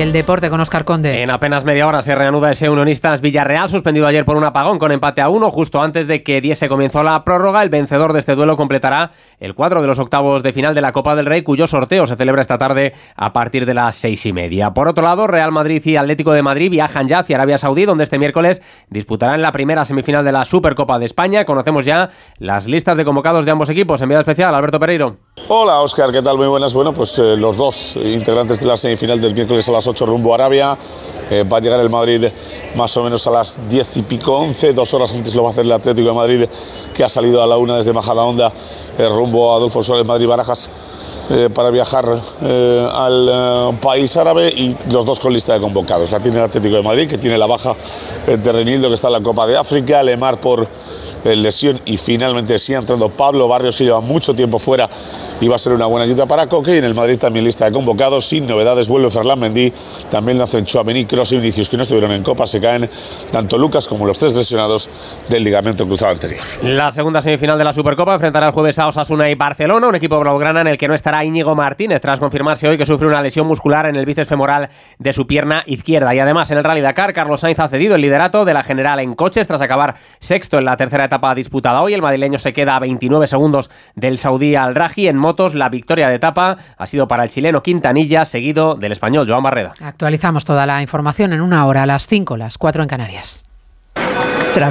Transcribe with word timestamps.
El 0.00 0.12
deporte 0.12 0.48
con 0.48 0.60
Oscar 0.60 0.84
Conde. 0.84 1.22
En 1.22 1.30
apenas 1.30 1.64
media 1.64 1.84
hora 1.84 2.02
se 2.02 2.14
reanuda 2.14 2.52
ese 2.52 2.70
Unionistas 2.70 3.20
Villarreal, 3.20 3.68
suspendido 3.68 4.06
ayer 4.06 4.24
por 4.24 4.36
un 4.36 4.44
apagón 4.44 4.78
con 4.78 4.92
empate 4.92 5.20
a 5.20 5.28
uno, 5.28 5.50
justo 5.50 5.82
antes 5.82 6.06
de 6.06 6.22
que 6.22 6.40
diese 6.40 6.68
comenzó 6.68 7.02
la 7.02 7.24
prórroga. 7.24 7.64
El 7.64 7.68
vencedor 7.68 8.12
de 8.12 8.20
este 8.20 8.36
duelo 8.36 8.56
completará 8.56 9.10
el 9.40 9.54
cuadro 9.54 9.80
de 9.80 9.88
los 9.88 9.98
octavos 9.98 10.44
de 10.44 10.52
final 10.52 10.72
de 10.72 10.82
la 10.82 10.92
Copa 10.92 11.16
del 11.16 11.26
Rey, 11.26 11.42
cuyo 11.42 11.66
sorteo 11.66 12.06
se 12.06 12.14
celebra 12.14 12.42
esta 12.42 12.58
tarde 12.58 12.92
a 13.16 13.32
partir 13.32 13.66
de 13.66 13.74
las 13.74 13.96
seis 13.96 14.24
y 14.24 14.32
media. 14.32 14.72
Por 14.72 14.86
otro 14.86 15.02
lado, 15.02 15.26
Real 15.26 15.50
Madrid 15.50 15.84
y 15.84 15.96
Atlético 15.96 16.30
de 16.30 16.42
Madrid 16.42 16.70
viajan 16.70 17.08
ya 17.08 17.18
hacia 17.18 17.34
Arabia 17.34 17.58
Saudí, 17.58 17.84
donde 17.84 18.04
este 18.04 18.20
miércoles 18.20 18.62
disputarán 18.90 19.42
la 19.42 19.50
primera 19.50 19.84
semifinal 19.84 20.24
de 20.24 20.30
la 20.30 20.44
Supercopa 20.44 21.00
de 21.00 21.06
España. 21.06 21.44
Conocemos 21.44 21.84
ya 21.84 22.10
las 22.38 22.68
listas 22.68 22.96
de 22.96 23.04
convocados 23.04 23.44
de 23.44 23.50
ambos 23.50 23.68
equipos. 23.68 24.00
Enviado 24.00 24.20
especial, 24.20 24.54
Alberto 24.54 24.78
Pereiro. 24.78 25.16
Hola, 25.50 25.80
Oscar, 25.80 26.12
¿qué 26.12 26.20
tal? 26.20 26.36
Muy 26.36 26.46
buenas. 26.46 26.74
Bueno, 26.74 26.92
pues 26.92 27.18
eh, 27.18 27.34
los 27.34 27.56
dos 27.56 27.96
integrantes 27.96 28.60
de 28.60 28.66
la 28.66 28.76
semifinal 28.76 29.18
del 29.18 29.32
miércoles 29.32 29.66
a 29.70 29.72
las 29.72 29.86
8 29.86 30.04
rumbo 30.04 30.32
a 30.32 30.34
Arabia. 30.34 30.76
Eh, 31.30 31.42
va 31.42 31.56
a 31.56 31.60
llegar 31.60 31.80
el 31.80 31.88
Madrid 31.88 32.26
más 32.76 32.94
o 32.98 33.02
menos 33.02 33.26
a 33.26 33.30
las 33.30 33.66
10 33.66 33.96
y 33.96 34.02
pico, 34.02 34.36
11. 34.36 34.74
Dos 34.74 34.92
horas 34.92 35.14
antes 35.14 35.34
lo 35.34 35.42
va 35.44 35.48
a 35.48 35.52
hacer 35.52 35.64
el 35.64 35.72
Atlético 35.72 36.08
de 36.08 36.14
Madrid, 36.14 36.44
que 36.94 37.02
ha 37.02 37.08
salido 37.08 37.42
a 37.42 37.46
la 37.46 37.56
una 37.56 37.78
desde 37.78 37.94
Majadahonda, 37.94 38.52
eh, 38.98 39.08
rumbo 39.08 39.50
a 39.50 39.56
Adolfo 39.56 39.82
Suárez, 39.82 40.06
Madrid-Barajas. 40.06 40.68
Eh, 41.30 41.50
para 41.54 41.68
viajar 41.68 42.06
eh, 42.42 42.88
al 42.90 43.28
eh, 43.30 43.78
país 43.82 44.16
árabe 44.16 44.48
y 44.48 44.74
los 44.90 45.04
dos 45.04 45.20
con 45.20 45.30
lista 45.30 45.52
de 45.52 45.60
convocados. 45.60 46.10
La 46.10 46.20
tiene 46.20 46.38
el 46.38 46.44
Atlético 46.44 46.76
de 46.76 46.82
Madrid, 46.82 47.06
que 47.06 47.18
tiene 47.18 47.36
la 47.36 47.44
baja 47.44 47.74
de 48.26 48.52
Renildo, 48.52 48.88
que 48.88 48.94
está 48.94 49.08
en 49.08 49.12
la 49.12 49.20
Copa 49.20 49.46
de 49.46 49.58
África, 49.58 50.02
Lemar 50.02 50.38
por 50.40 50.66
lesión 51.24 51.78
y 51.84 51.98
finalmente 51.98 52.58
sigue 52.58 52.78
entrando 52.78 53.10
Pablo 53.10 53.46
Barrios, 53.46 53.76
que 53.76 53.84
lleva 53.84 54.00
mucho 54.00 54.34
tiempo 54.34 54.58
fuera 54.58 54.88
y 55.40 55.48
va 55.48 55.56
a 55.56 55.58
ser 55.58 55.74
una 55.74 55.84
buena 55.84 56.04
ayuda 56.04 56.24
para 56.24 56.46
Coque. 56.46 56.76
Y 56.76 56.78
en 56.78 56.84
el 56.84 56.94
Madrid 56.94 57.18
también 57.18 57.44
lista 57.44 57.66
de 57.66 57.72
convocados, 57.72 58.24
sin 58.24 58.46
novedades, 58.46 58.88
vuelve 58.88 59.10
Ferland 59.10 59.42
Mendy, 59.42 59.70
también 60.10 60.38
lo 60.38 60.44
hacen 60.44 60.64
Chouameni, 60.64 61.04
Kroos 61.04 61.32
y 61.32 61.36
Vinicius, 61.36 61.68
que 61.68 61.76
no 61.76 61.82
estuvieron 61.82 62.12
en 62.12 62.22
Copa, 62.22 62.46
se 62.46 62.58
caen 62.58 62.88
tanto 63.30 63.58
Lucas 63.58 63.86
como 63.86 64.06
los 64.06 64.18
tres 64.18 64.34
lesionados 64.34 64.88
del 65.28 65.44
ligamento 65.44 65.86
cruzado 65.86 66.12
anterior. 66.12 66.40
La 66.62 66.90
segunda 66.90 67.20
semifinal 67.20 67.58
de 67.58 67.64
la 67.64 67.74
Supercopa 67.74 68.14
enfrentará 68.14 68.46
el 68.46 68.52
jueves 68.52 68.78
a 68.78 68.86
Osasuna 68.86 69.28
y 69.28 69.34
Barcelona, 69.34 69.88
un 69.88 69.94
equipo 69.94 70.18
blaugrana 70.18 70.62
en 70.62 70.68
el 70.68 70.78
que 70.78 70.88
no 70.88 70.94
estará 70.94 71.17
Íñigo 71.24 71.54
Martínez, 71.54 72.00
tras 72.00 72.18
confirmarse 72.18 72.68
hoy 72.68 72.78
que 72.78 72.86
sufre 72.86 73.06
una 73.06 73.22
lesión 73.22 73.46
muscular 73.46 73.86
en 73.86 73.96
el 73.96 74.06
bíceps 74.06 74.28
femoral 74.28 74.68
de 74.98 75.12
su 75.12 75.26
pierna 75.26 75.62
izquierda. 75.66 76.14
Y 76.14 76.20
además, 76.20 76.50
en 76.50 76.58
el 76.58 76.64
Rally 76.64 76.80
Dakar, 76.80 77.12
Carlos 77.12 77.40
Sainz 77.40 77.58
ha 77.60 77.68
cedido 77.68 77.94
el 77.94 78.00
liderato 78.00 78.44
de 78.44 78.54
la 78.54 78.62
general 78.62 79.00
en 79.00 79.14
coches 79.14 79.46
tras 79.46 79.60
acabar 79.60 79.96
sexto 80.18 80.58
en 80.58 80.64
la 80.64 80.76
tercera 80.76 81.04
etapa 81.04 81.34
disputada 81.34 81.82
hoy. 81.82 81.94
El 81.94 82.02
madrileño 82.02 82.38
se 82.38 82.52
queda 82.52 82.76
a 82.76 82.78
29 82.78 83.26
segundos 83.26 83.70
del 83.94 84.18
saudí 84.18 84.54
al 84.54 84.74
Raji. 84.74 85.08
En 85.08 85.16
motos, 85.16 85.54
la 85.54 85.68
victoria 85.68 86.08
de 86.08 86.16
etapa 86.16 86.56
ha 86.76 86.86
sido 86.86 87.08
para 87.08 87.24
el 87.24 87.30
chileno 87.30 87.62
Quintanilla, 87.62 88.24
seguido 88.24 88.74
del 88.74 88.92
español 88.92 89.26
Joan 89.28 89.42
Barreda. 89.42 89.72
Actualizamos 89.80 90.44
toda 90.44 90.66
la 90.66 90.82
información 90.82 91.32
en 91.32 91.40
una 91.40 91.66
hora, 91.66 91.82
a 91.82 91.86
las 91.86 92.06
5, 92.06 92.36
las 92.36 92.58
4 92.58 92.82
en 92.82 92.88
Canarias. 92.88 93.44